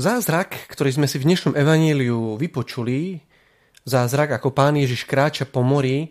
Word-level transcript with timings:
Zázrak, 0.00 0.56
ktorý 0.72 0.96
sme 0.96 1.04
si 1.04 1.20
v 1.20 1.28
dnešnom 1.28 1.52
evaníliu 1.52 2.40
vypočuli, 2.40 3.20
zázrak 3.84 4.32
ako 4.40 4.48
pán 4.48 4.80
Ježiš 4.80 5.04
kráča 5.04 5.44
po 5.44 5.60
mori, 5.60 6.08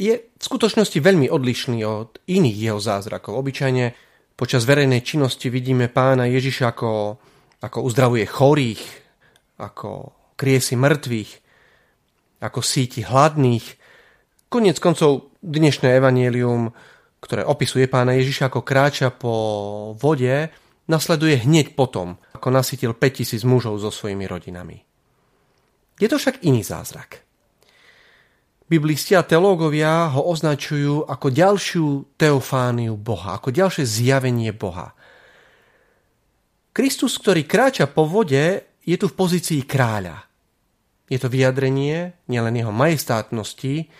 je 0.00 0.24
v 0.24 0.40
skutočnosti 0.40 1.04
veľmi 1.04 1.28
odlišný 1.28 1.84
od 1.84 2.16
iných 2.24 2.56
jeho 2.64 2.80
zázrakov. 2.80 3.36
Obyčajne 3.36 3.92
počas 4.40 4.64
verejnej 4.64 5.04
činnosti 5.04 5.52
vidíme 5.52 5.92
pána 5.92 6.24
Ježiša 6.32 6.72
ako, 6.72 7.20
ako 7.60 7.78
uzdravuje 7.84 8.24
chorých, 8.24 8.80
ako 9.60 10.16
kriesi 10.40 10.72
mŕtvych, 10.72 11.30
ako 12.40 12.60
síti 12.64 13.04
hladných. 13.04 13.66
Konec 14.48 14.80
koncov 14.80 15.36
dnešné 15.44 15.92
evanielium, 15.92 16.72
ktoré 17.20 17.44
opisuje 17.44 17.84
pána 17.84 18.16
Ježiša 18.16 18.48
ako 18.48 18.64
kráča 18.64 19.12
po 19.12 19.36
vode, 19.92 20.63
nasleduje 20.88 21.40
hneď 21.44 21.72
potom, 21.72 22.20
ako 22.36 22.48
nasytil 22.52 22.92
5000 22.92 23.44
mužov 23.48 23.80
so 23.80 23.90
svojimi 23.90 24.28
rodinami. 24.28 24.84
Je 25.96 26.08
to 26.10 26.18
však 26.18 26.42
iný 26.42 26.66
zázrak. 26.66 27.22
Biblisti 28.64 29.12
a 29.12 29.22
teológovia 29.22 30.08
ho 30.16 30.24
označujú 30.24 31.04
ako 31.04 31.26
ďalšiu 31.28 31.86
teofániu 32.16 32.96
Boha, 32.96 33.36
ako 33.36 33.52
ďalšie 33.52 33.84
zjavenie 33.84 34.50
Boha. 34.56 34.96
Kristus, 36.74 37.20
ktorý 37.20 37.44
kráča 37.44 37.86
po 37.86 38.08
vode, 38.08 38.64
je 38.82 38.96
tu 38.96 39.06
v 39.06 39.14
pozícii 39.14 39.62
kráľa. 39.68 40.26
Je 41.06 41.20
to 41.20 41.28
vyjadrenie 41.28 42.16
nielen 42.26 42.56
jeho 42.56 42.72
majestátnosti, 42.72 43.92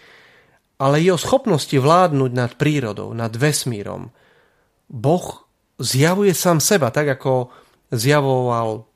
ale 0.80 1.04
jeho 1.04 1.20
schopnosti 1.20 1.76
vládnuť 1.76 2.30
nad 2.32 2.56
prírodou, 2.58 3.12
nad 3.12 3.30
vesmírom. 3.30 4.10
Boh 4.88 5.43
zjavuje 5.78 6.34
sám 6.34 6.62
seba, 6.62 6.90
tak 6.94 7.18
ako 7.18 7.50
zjavoval 7.90 8.86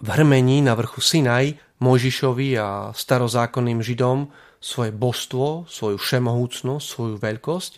v 0.00 0.08
hrmení 0.08 0.64
na 0.64 0.74
vrchu 0.74 1.00
Sinaj 1.00 1.56
Mojžišovi 1.80 2.56
a 2.58 2.90
starozákonným 2.96 3.84
Židom 3.84 4.32
svoje 4.64 4.90
božstvo, 4.96 5.68
svoju 5.68 6.00
všemohúcnosť, 6.00 6.84
svoju 6.84 7.16
veľkosť, 7.20 7.72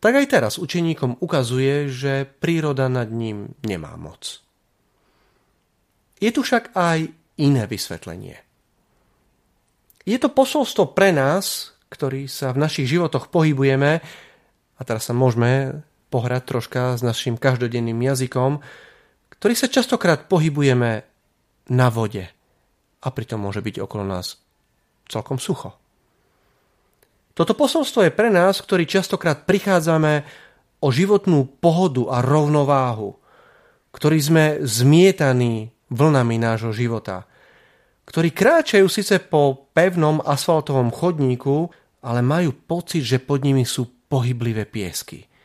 tak 0.00 0.12
aj 0.16 0.26
teraz 0.28 0.52
učeníkom 0.56 1.20
ukazuje, 1.20 1.88
že 1.92 2.24
príroda 2.24 2.88
nad 2.88 3.08
ním 3.12 3.52
nemá 3.64 3.96
moc. 3.96 4.40
Je 6.16 6.32
tu 6.32 6.40
však 6.40 6.72
aj 6.72 7.12
iné 7.36 7.62
vysvetlenie. 7.68 8.40
Je 10.08 10.16
to 10.16 10.32
posolstvo 10.32 10.96
pre 10.96 11.12
nás, 11.12 11.76
ktorí 11.92 12.30
sa 12.30 12.54
v 12.56 12.62
našich 12.64 12.88
životoch 12.88 13.28
pohybujeme, 13.28 14.00
a 14.76 14.80
teraz 14.84 15.08
sa 15.08 15.14
môžeme 15.16 15.82
pohrať 16.16 16.48
troška 16.48 16.96
s 16.96 17.04
našim 17.04 17.36
každodenným 17.36 18.00
jazykom, 18.00 18.64
ktorý 19.36 19.52
sa 19.52 19.68
častokrát 19.68 20.32
pohybujeme 20.32 21.04
na 21.68 21.88
vode 21.92 22.24
a 23.04 23.08
pritom 23.12 23.44
môže 23.44 23.60
byť 23.60 23.84
okolo 23.84 24.08
nás 24.08 24.40
celkom 25.12 25.36
sucho. 25.36 25.76
Toto 27.36 27.52
posolstvo 27.52 28.08
je 28.08 28.16
pre 28.16 28.32
nás, 28.32 28.64
ktorí 28.64 28.88
častokrát 28.88 29.44
prichádzame 29.44 30.24
o 30.80 30.88
životnú 30.88 31.52
pohodu 31.60 32.08
a 32.08 32.24
rovnováhu, 32.24 33.20
ktorí 33.92 34.16
sme 34.16 34.44
zmietaní 34.64 35.68
vlnami 35.92 36.40
nášho 36.40 36.72
života, 36.72 37.28
ktorí 38.08 38.32
kráčajú 38.32 38.88
síce 38.88 39.20
po 39.20 39.68
pevnom 39.76 40.24
asfaltovom 40.24 40.88
chodníku, 40.88 41.68
ale 42.00 42.24
majú 42.24 42.56
pocit, 42.56 43.04
že 43.04 43.20
pod 43.20 43.44
nimi 43.44 43.68
sú 43.68 44.08
pohyblivé 44.08 44.64
piesky– 44.64 45.20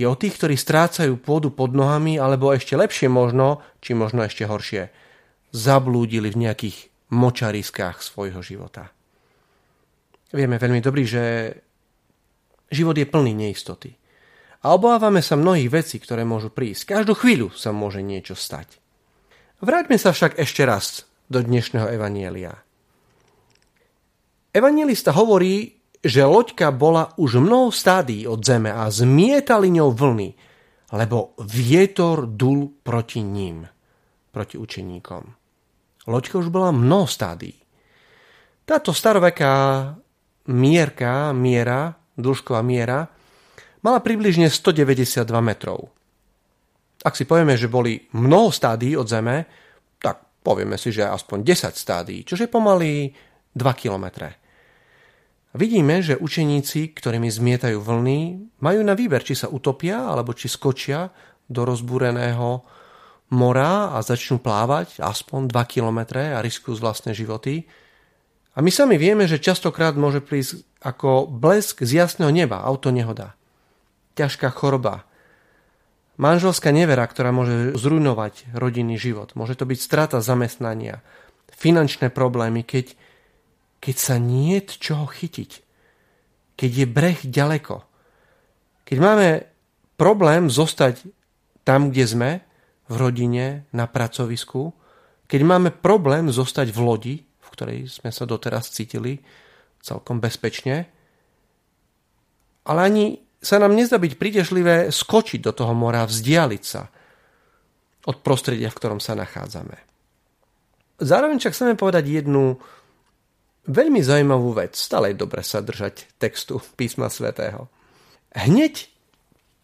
je 0.00 0.08
o 0.08 0.16
tých, 0.16 0.40
ktorí 0.40 0.56
strácajú 0.56 1.20
pôdu 1.20 1.52
pod 1.52 1.76
nohami, 1.76 2.16
alebo 2.16 2.56
ešte 2.56 2.72
lepšie 2.72 3.12
možno, 3.12 3.60
či 3.84 3.92
možno 3.92 4.24
ešte 4.24 4.48
horšie, 4.48 4.88
zablúdili 5.52 6.32
v 6.32 6.48
nejakých 6.48 6.88
močariskách 7.12 8.00
svojho 8.00 8.40
života. 8.40 8.88
Vieme 10.32 10.56
veľmi 10.56 10.80
dobrý, 10.80 11.04
že 11.04 11.22
život 12.72 12.96
je 12.96 13.04
plný 13.04 13.36
neistoty. 13.36 13.92
A 14.64 14.72
obávame 14.72 15.20
sa 15.20 15.36
mnohých 15.36 15.68
vecí, 15.68 15.96
ktoré 16.00 16.24
môžu 16.24 16.48
prísť. 16.48 16.96
Každú 16.96 17.12
chvíľu 17.18 17.52
sa 17.52 17.74
môže 17.74 18.00
niečo 18.00 18.32
stať. 18.32 18.80
Vráťme 19.60 20.00
sa 20.00 20.16
však 20.16 20.40
ešte 20.40 20.64
raz 20.64 21.04
do 21.28 21.44
dnešného 21.44 21.92
evanielia. 21.92 22.56
Evanielista 24.56 25.12
hovorí, 25.12 25.79
že 26.00 26.24
loďka 26.24 26.72
bola 26.72 27.12
už 27.20 27.44
mnoho 27.44 27.68
stádí 27.68 28.24
od 28.24 28.40
zeme 28.40 28.72
a 28.72 28.88
zmietali 28.88 29.68
ňou 29.68 29.92
vlny, 29.92 30.28
lebo 30.96 31.36
vietor 31.44 32.24
dul 32.24 32.72
proti 32.80 33.20
ním, 33.20 33.68
proti 34.32 34.56
učeníkom. 34.56 35.22
Loďka 36.08 36.40
už 36.40 36.48
bola 36.48 36.72
mnoho 36.72 37.04
stádí. 37.04 37.52
Táto 38.64 38.96
staroveká 38.96 39.92
mierka, 40.48 41.36
miera, 41.36 41.94
dĺžková 42.16 42.64
miera, 42.64 43.06
mala 43.84 44.00
približne 44.00 44.48
192 44.48 45.24
metrov. 45.44 45.92
Ak 47.00 47.16
si 47.16 47.24
povieme, 47.24 47.56
že 47.56 47.68
boli 47.68 47.96
mnoho 48.12 48.52
stádí 48.52 48.92
od 48.92 49.08
Zeme, 49.08 49.48
tak 49.96 50.44
povieme 50.44 50.76
si, 50.76 50.92
že 50.92 51.08
aspoň 51.08 51.38
10 51.44 51.72
stádí, 51.72 52.16
čože 52.28 52.48
pomaly 52.52 53.08
2 53.56 53.80
kilometre. 53.80 54.39
Vidíme, 55.50 55.98
že 55.98 56.14
učeníci, 56.14 56.94
ktorými 56.94 57.26
zmietajú 57.26 57.82
vlny, 57.82 58.18
majú 58.62 58.80
na 58.86 58.94
výber, 58.94 59.26
či 59.26 59.34
sa 59.34 59.50
utopia, 59.50 60.06
alebo 60.06 60.30
či 60.30 60.46
skočia 60.46 61.10
do 61.50 61.66
rozbúreného 61.66 62.62
mora 63.34 63.90
a 63.94 63.98
začnú 63.98 64.38
plávať 64.38 65.02
aspoň 65.02 65.50
2 65.50 65.74
kilometre 65.74 66.34
a 66.34 66.38
riskujú 66.38 66.78
vlastné 66.78 67.18
životy. 67.18 67.66
A 68.54 68.62
my 68.62 68.70
sami 68.70 68.94
vieme, 68.94 69.26
že 69.26 69.42
častokrát 69.42 69.98
môže 69.98 70.22
prísť 70.22 70.62
ako 70.82 71.26
blesk 71.26 71.82
z 71.82 71.98
jasného 71.98 72.30
neba, 72.30 72.62
autonehoda, 72.62 73.34
ťažká 74.14 74.54
choroba, 74.54 75.06
manželská 76.14 76.70
nevera, 76.70 77.02
ktorá 77.06 77.34
môže 77.34 77.74
zrujnovať 77.74 78.54
rodinný 78.54 78.98
život. 78.98 79.34
Môže 79.34 79.58
to 79.58 79.66
byť 79.66 79.78
strata 79.82 80.18
zamestnania, 80.22 81.02
finančné 81.54 82.10
problémy, 82.10 82.62
keď 82.62 82.94
keď 83.80 83.96
sa 83.96 84.16
nie 84.20 84.60
čoho 84.60 85.08
chytiť. 85.08 85.50
Keď 86.54 86.70
je 86.70 86.86
breh 86.86 87.20
ďaleko. 87.24 87.82
Keď 88.84 88.98
máme 89.00 89.48
problém 89.96 90.52
zostať 90.52 91.08
tam, 91.64 91.88
kde 91.88 92.04
sme, 92.04 92.30
v 92.90 92.94
rodine, 92.98 93.70
na 93.70 93.86
pracovisku, 93.86 94.74
keď 95.30 95.40
máme 95.46 95.70
problém 95.70 96.26
zostať 96.26 96.74
v 96.74 96.80
lodi, 96.82 97.16
v 97.22 97.48
ktorej 97.54 97.80
sme 97.86 98.10
sa 98.10 98.26
doteraz 98.26 98.74
cítili 98.74 99.22
celkom 99.78 100.18
bezpečne, 100.18 100.90
ale 102.66 102.80
ani 102.82 103.04
sa 103.40 103.62
nám 103.62 103.72
nezdá 103.72 103.96
byť 103.96 104.18
prítežlivé 104.18 104.90
skočiť 104.90 105.40
do 105.40 105.52
toho 105.54 105.72
mora, 105.72 106.04
vzdialiť 106.04 106.62
sa 106.66 106.90
od 108.04 108.20
prostredia, 108.20 108.68
v 108.68 108.76
ktorom 108.76 109.00
sa 109.00 109.16
nachádzame. 109.16 109.78
Zároveň 111.00 111.40
však 111.40 111.54
chceme 111.56 111.74
povedať 111.80 112.20
jednu 112.20 112.60
Veľmi 113.68 114.00
zaujímavú 114.00 114.56
vec, 114.56 114.72
stále 114.72 115.12
je 115.12 115.20
dobre 115.20 115.44
sa 115.44 115.60
držať 115.60 116.08
textu 116.16 116.64
písma 116.80 117.12
svätého. 117.12 117.68
Hneď 118.32 118.88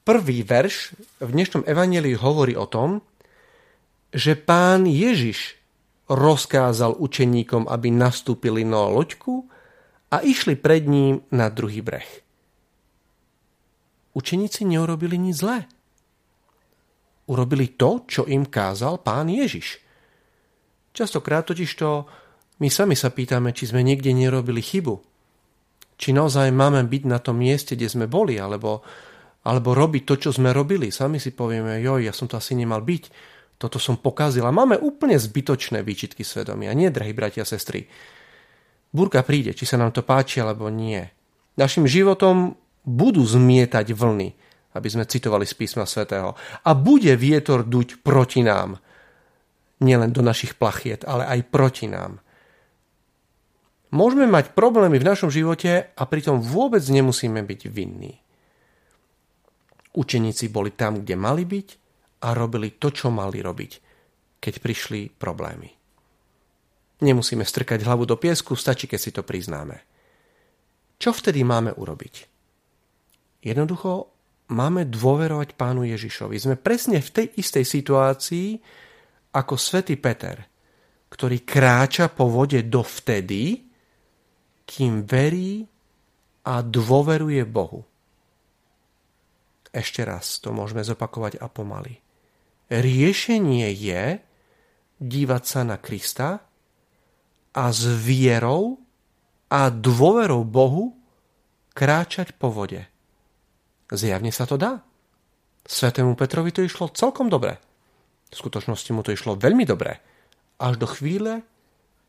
prvý 0.05 0.45
verš 0.45 0.93
v 1.23 1.31
dnešnom 1.33 1.65
evangelii 1.65 2.19
hovorí 2.21 2.53
o 2.61 2.69
tom, 2.69 3.01
že 4.13 4.37
pán 4.37 4.85
Ježiš 4.85 5.57
rozkázal 6.13 6.95
učeníkom, 7.01 7.67
aby 7.67 7.89
nastúpili 7.91 8.63
na 8.63 8.87
loďku 8.87 9.49
a 10.13 10.23
išli 10.23 10.55
pred 10.55 10.87
ním 10.87 11.25
na 11.33 11.51
druhý 11.51 11.83
breh. 11.83 12.07
Učeníci 14.15 14.65
neurobili 14.65 15.19
nič 15.19 15.41
zlé. 15.41 15.59
Urobili 17.27 17.75
to, 17.75 18.07
čo 18.07 18.23
im 18.29 18.47
kázal 18.47 19.03
pán 19.03 19.27
Ježiš. 19.29 19.83
Častokrát 20.95 21.45
totiž 21.45 21.69
to 21.75 22.07
my 22.57 22.69
sami 22.73 22.97
sa 22.97 23.13
pýtame, 23.13 23.53
či 23.53 23.69
sme 23.69 23.85
niekde 23.85 24.17
nerobili 24.17 24.65
chybu. 24.65 24.97
Či 25.97 26.13
naozaj 26.13 26.53
máme 26.53 26.85
byť 26.85 27.03
na 27.09 27.21
tom 27.21 27.41
mieste, 27.41 27.77
kde 27.77 27.89
sme 27.89 28.07
boli, 28.09 28.37
alebo, 28.37 28.85
alebo 29.45 29.77
robiť 29.77 30.03
to, 30.05 30.15
čo 30.29 30.31
sme 30.33 30.53
robili. 30.53 30.89
Sami 30.93 31.21
si 31.21 31.33
povieme, 31.33 31.81
joj, 31.81 32.09
ja 32.09 32.13
som 32.13 32.29
to 32.29 32.37
asi 32.37 32.57
nemal 32.57 32.81
byť, 32.85 33.05
toto 33.57 33.81
som 33.81 34.01
pokazil. 34.01 34.45
A 34.45 34.53
máme 34.53 34.77
úplne 34.77 35.17
zbytočné 35.17 35.81
výčitky 35.81 36.21
svedomia. 36.25 36.77
Nie, 36.77 36.93
drahí 36.93 37.17
bratia 37.17 37.45
a 37.45 37.49
sestry. 37.49 37.89
Búrka 38.93 39.25
príde, 39.25 39.57
či 39.57 39.65
sa 39.65 39.81
nám 39.81 39.93
to 39.93 40.05
páči, 40.05 40.41
alebo 40.41 40.69
nie. 40.69 41.01
Našim 41.57 41.89
životom 41.89 42.57
budú 42.85 43.25
zmietať 43.25 43.97
vlny, 43.97 44.29
aby 44.77 44.89
sme 44.93 45.09
citovali 45.09 45.49
z 45.49 45.57
písma 45.57 45.89
svätého. 45.89 46.37
A 46.65 46.71
bude 46.77 47.17
vietor 47.17 47.65
duť 47.65 48.05
proti 48.05 48.45
nám. 48.45 48.77
Nielen 49.81 50.13
do 50.13 50.25
našich 50.25 50.57
plachiet, 50.57 51.05
ale 51.09 51.25
aj 51.25 51.41
proti 51.49 51.89
nám. 51.89 52.21
Môžeme 53.95 54.27
mať 54.27 54.57
problémy 54.57 54.99
v 54.99 55.09
našom 55.09 55.31
živote 55.31 55.95
a 55.95 56.03
pritom 56.07 56.43
vôbec 56.43 56.83
nemusíme 56.83 57.39
byť 57.43 57.61
vinní. 57.71 58.15
Učeníci 59.97 60.51
boli 60.51 60.75
tam, 60.75 61.01
kde 61.01 61.15
mali 61.17 61.47
byť 61.47 61.69
a 62.27 62.35
robili 62.35 62.77
to, 62.77 62.91
čo 62.93 63.09
mali 63.09 63.41
robiť. 63.41 63.73
keď 64.47 64.63
prišli 64.63 65.11
problémy. 65.11 65.75
Nemusíme 67.03 67.43
strkať 67.43 67.83
hlavu 67.83 68.07
do 68.07 68.15
piesku, 68.15 68.55
stačí, 68.55 68.87
keď 68.87 69.01
si 69.03 69.11
to 69.11 69.27
priznáme. 69.27 69.83
Čo 71.03 71.11
vtedy 71.11 71.43
máme 71.43 71.75
urobiť? 71.75 72.15
Jednoducho 73.43 74.07
máme 74.55 74.87
dôverovať 74.87 75.59
pánu 75.59 75.83
Ježišovi. 75.83 76.39
Sme 76.39 76.55
presne 76.55 77.03
v 77.03 77.11
tej 77.11 77.27
istej 77.43 77.65
situácii 77.67 78.49
ako 79.35 79.55
svätý 79.59 79.99
Peter, 79.99 80.47
ktorý 81.11 81.43
kráča 81.43 82.09
po 82.09 82.31
vode 82.31 82.63
dovtedy, 82.65 83.66
kým 84.67 85.07
verí 85.07 85.65
a 86.43 86.61
dôveruje 86.61 87.43
Bohu. 87.47 87.87
Ešte 89.71 90.03
raz 90.03 90.43
to 90.43 90.51
môžeme 90.51 90.83
zopakovať 90.83 91.39
a 91.39 91.47
pomaly. 91.47 92.01
Riešenie 92.67 93.71
je 93.77 94.19
dívať 94.99 95.43
sa 95.45 95.61
na 95.63 95.77
Krista 95.79 96.43
a 97.55 97.65
s 97.71 97.83
vierou 97.87 98.81
a 99.53 99.71
dôverou 99.71 100.43
Bohu 100.43 100.97
kráčať 101.77 102.35
po 102.35 102.51
vode. 102.51 102.83
Zjavne 103.93 104.35
sa 104.35 104.49
to 104.49 104.59
dá. 104.59 104.83
Svetému 105.67 106.19
Petrovi 106.19 106.51
to 106.51 106.63
išlo 106.65 106.91
celkom 106.91 107.31
dobre. 107.31 107.59
V 108.31 108.35
skutočnosti 108.35 108.91
mu 108.91 109.07
to 109.07 109.15
išlo 109.15 109.39
veľmi 109.39 109.63
dobre. 109.63 110.03
Až 110.59 110.75
do 110.83 110.89
chvíle, 110.91 111.47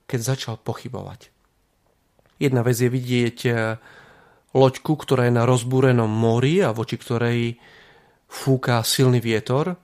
keď 0.10 0.20
začal 0.34 0.56
pochybovať. 0.58 1.37
Jedna 2.38 2.62
vec 2.62 2.78
je 2.78 2.90
vidieť 2.90 3.38
eh, 3.50 3.56
loďku, 4.54 4.94
ktorá 4.98 5.30
je 5.30 5.34
na 5.38 5.44
rozbúrenom 5.46 6.10
mori 6.10 6.62
a 6.62 6.74
voči 6.74 6.98
ktorej 6.98 7.58
fúka 8.28 8.82
silný 8.82 9.22
vietor. 9.22 9.78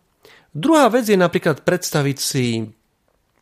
Druhá 0.54 0.90
vec 0.94 1.10
je 1.10 1.18
napríklad 1.18 1.66
predstaviť 1.66 2.18
si 2.18 2.62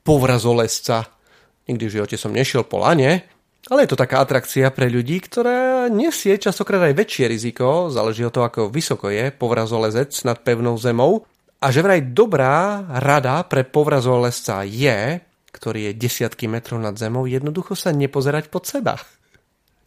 povrazolesca, 0.02 1.22
Nikdy 1.70 1.84
v 1.88 1.96
živote 2.02 2.18
som 2.18 2.34
nešiel 2.34 2.66
po 2.66 2.82
lane, 2.82 3.24
ale 3.70 3.86
je 3.86 3.94
to 3.94 4.02
taká 4.02 4.20
atrakcia 4.26 4.74
pre 4.74 4.90
ľudí, 4.90 5.22
ktorá 5.22 5.88
nesie 5.88 6.36
častokrát 6.36 6.90
aj 6.90 6.98
väčšie 6.98 7.26
riziko, 7.32 7.88
záleží 7.94 8.26
od 8.26 8.34
toho, 8.34 8.50
ako 8.50 8.62
vysoko 8.74 9.08
je 9.14 9.30
povrazolezec 9.30 10.12
nad 10.28 10.42
pevnou 10.42 10.76
zemou. 10.82 11.24
A 11.62 11.70
že 11.70 11.86
vraj 11.86 12.02
dobrá 12.12 12.84
rada 13.00 13.46
pre 13.46 13.62
povrazolezca 13.64 14.66
je, 14.66 15.22
ktorý 15.52 15.92
je 15.92 16.00
desiatky 16.00 16.48
metrov 16.48 16.80
nad 16.80 16.96
zemou, 16.96 17.28
jednoducho 17.28 17.76
sa 17.76 17.92
nepozerať 17.92 18.48
pod 18.48 18.64
seba. 18.66 18.96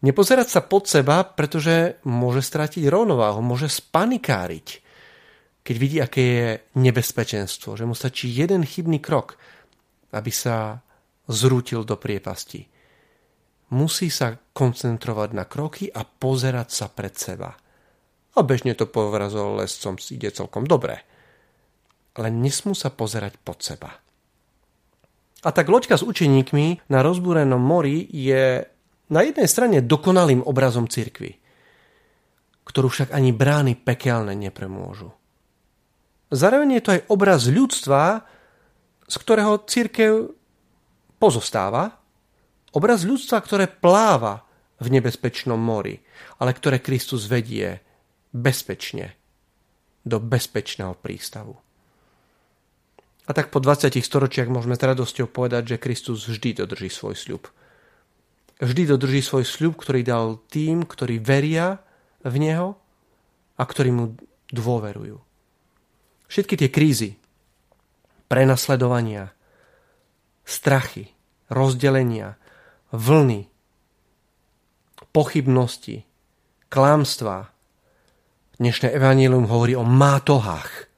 Nepozerať 0.04 0.48
sa 0.52 0.60
pod 0.60 0.84
seba, 0.84 1.24
pretože 1.24 2.04
môže 2.04 2.44
stratiť 2.44 2.84
rovnováhu, 2.92 3.40
môže 3.40 3.72
spanikáriť, 3.72 4.84
keď 5.64 5.76
vidí, 5.80 5.96
aké 5.96 6.22
je 6.22 6.48
nebezpečenstvo, 6.76 7.72
že 7.72 7.88
mu 7.88 7.96
stačí 7.96 8.28
jeden 8.28 8.68
chybný 8.68 9.00
krok, 9.00 9.40
aby 10.12 10.28
sa 10.28 10.84
zrútil 11.24 11.88
do 11.88 11.96
priepasti. 11.96 12.68
Musí 13.72 14.12
sa 14.12 14.36
koncentrovať 14.36 15.30
na 15.32 15.48
kroky 15.48 15.88
a 15.88 16.04
pozerať 16.04 16.68
sa 16.68 16.86
pred 16.92 17.16
seba. 17.16 17.56
A 18.36 18.38
bežne 18.44 18.76
to 18.76 18.84
povrazol 18.84 19.56
lescom 19.56 19.96
ide 19.96 20.28
celkom 20.28 20.68
dobre. 20.68 21.00
Ale 22.12 22.28
nesmú 22.28 22.76
sa 22.76 22.92
pozerať 22.92 23.40
pod 23.40 23.64
seba. 23.64 24.03
A 25.44 25.52
tak 25.52 25.68
loďka 25.68 26.00
s 26.00 26.04
učeníkmi 26.04 26.88
na 26.88 27.04
rozbúrenom 27.04 27.60
mori 27.60 28.08
je 28.08 28.64
na 29.12 29.20
jednej 29.20 29.44
strane 29.44 29.84
dokonalým 29.84 30.40
obrazom 30.40 30.88
cirkvy, 30.88 31.36
ktorú 32.64 32.88
však 32.88 33.12
ani 33.12 33.36
brány 33.36 33.76
pekelné 33.76 34.32
nepremôžu. 34.32 35.12
Zároveň 36.32 36.80
je 36.80 36.82
to 36.82 36.90
aj 36.96 37.00
obraz 37.12 37.44
ľudstva, 37.46 38.24
z 39.04 39.16
ktorého 39.20 39.60
církev 39.68 40.32
pozostáva 41.20 42.00
obraz 42.74 43.06
ľudstva, 43.06 43.38
ktoré 43.44 43.68
pláva 43.70 44.42
v 44.82 44.98
nebezpečnom 44.98 45.56
mori, 45.56 46.02
ale 46.42 46.50
ktoré 46.56 46.82
Kristus 46.82 47.30
vedie 47.30 47.78
bezpečne 48.34 49.14
do 50.02 50.18
bezpečného 50.18 50.98
prístavu. 50.98 51.63
A 53.24 53.30
tak 53.32 53.48
po 53.48 53.58
20 53.60 53.96
storočiach 54.04 54.52
môžeme 54.52 54.76
s 54.76 54.84
radosťou 54.84 55.32
povedať, 55.32 55.76
že 55.76 55.82
Kristus 55.82 56.28
vždy 56.28 56.60
dodrží 56.60 56.92
svoj 56.92 57.16
sľub. 57.16 57.42
Vždy 58.60 58.82
dodrží 58.84 59.24
svoj 59.24 59.48
sľub, 59.48 59.80
ktorý 59.80 60.04
dal 60.04 60.38
tým, 60.52 60.84
ktorí 60.84 61.18
veria 61.18 61.80
v 62.20 62.34
Neho 62.36 62.68
a 63.56 63.62
ktorí 63.64 63.90
mu 63.90 64.14
dôverujú. 64.52 65.16
Všetky 66.28 66.54
tie 66.60 66.68
krízy, 66.68 67.10
prenasledovania, 68.28 69.32
strachy, 70.44 71.12
rozdelenia, 71.48 72.36
vlny, 72.92 73.48
pochybnosti, 75.14 76.04
klamstva. 76.68 77.54
Dnešné 78.58 78.90
evanílium 78.94 79.46
hovorí 79.46 79.74
o 79.78 79.86
mátohách, 79.86 80.90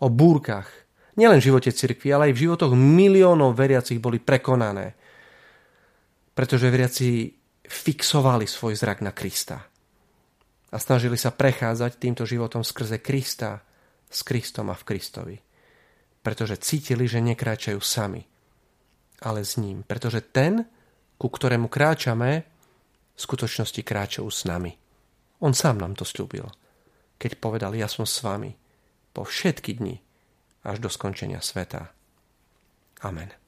o 0.00 0.08
búrkach. 0.08 0.68
Nielen 1.18 1.42
v 1.42 1.46
živote 1.50 1.74
cirkvi, 1.74 2.14
ale 2.14 2.30
aj 2.30 2.34
v 2.38 2.42
životoch 2.46 2.72
miliónov 2.76 3.58
veriacich 3.58 3.98
boli 3.98 4.22
prekonané. 4.22 4.94
Pretože 6.30 6.70
veriaci 6.70 7.34
fixovali 7.66 8.46
svoj 8.46 8.78
zrak 8.78 9.02
na 9.02 9.10
Krista. 9.10 9.58
A 10.70 10.76
snažili 10.78 11.18
sa 11.18 11.34
prechádzať 11.34 11.98
týmto 11.98 12.22
životom 12.22 12.62
skrze 12.62 13.02
Krista, 13.02 13.58
s 14.10 14.22
Kristom 14.22 14.70
a 14.70 14.78
v 14.78 14.86
Kristovi. 14.86 15.36
Pretože 16.22 16.62
cítili, 16.62 17.10
že 17.10 17.22
nekráčajú 17.22 17.78
sami, 17.82 18.22
ale 19.22 19.42
s 19.42 19.58
ním. 19.58 19.82
Pretože 19.82 20.22
ten, 20.30 20.66
ku 21.18 21.26
ktorému 21.26 21.66
kráčame, 21.66 22.46
v 23.14 23.20
skutočnosti 23.20 23.82
kráča 23.84 24.24
s 24.24 24.48
nami. 24.48 24.72
On 25.44 25.52
sám 25.52 25.80
nám 25.80 25.92
to 25.92 26.08
slúbil, 26.08 26.48
keď 27.20 27.36
povedal, 27.36 27.76
ja 27.76 27.84
som 27.84 28.08
s 28.08 28.24
vami 28.24 28.56
po 29.12 29.28
všetky 29.28 29.76
dni 29.76 30.09
až 30.64 30.78
do 30.78 30.88
skončenia 30.92 31.40
sveta. 31.40 31.92
Amen. 33.00 33.39